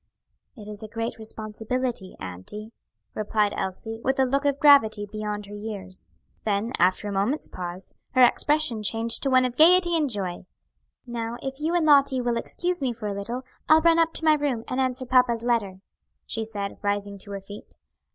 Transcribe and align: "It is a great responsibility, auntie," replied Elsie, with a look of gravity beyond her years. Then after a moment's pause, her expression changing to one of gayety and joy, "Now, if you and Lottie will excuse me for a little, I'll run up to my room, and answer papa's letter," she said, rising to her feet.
"It 0.55 0.67
is 0.67 0.81
a 0.81 0.87
great 0.87 1.19
responsibility, 1.19 2.15
auntie," 2.19 2.71
replied 3.13 3.53
Elsie, 3.55 4.01
with 4.03 4.17
a 4.19 4.25
look 4.25 4.45
of 4.45 4.59
gravity 4.59 5.05
beyond 5.05 5.45
her 5.45 5.53
years. 5.53 6.05
Then 6.43 6.71
after 6.79 7.07
a 7.07 7.11
moment's 7.11 7.47
pause, 7.47 7.93
her 8.13 8.25
expression 8.25 8.81
changing 8.81 9.21
to 9.21 9.29
one 9.29 9.45
of 9.45 9.55
gayety 9.55 9.95
and 9.95 10.09
joy, 10.09 10.47
"Now, 11.05 11.37
if 11.43 11.59
you 11.59 11.75
and 11.75 11.85
Lottie 11.85 12.19
will 12.19 12.37
excuse 12.37 12.81
me 12.81 12.93
for 12.93 13.05
a 13.05 13.13
little, 13.13 13.43
I'll 13.69 13.81
run 13.81 13.99
up 13.99 14.11
to 14.13 14.25
my 14.25 14.33
room, 14.33 14.63
and 14.67 14.79
answer 14.81 15.05
papa's 15.05 15.43
letter," 15.43 15.81
she 16.25 16.45
said, 16.45 16.79
rising 16.81 17.19
to 17.19 17.31
her 17.33 17.39
feet. 17.41 17.75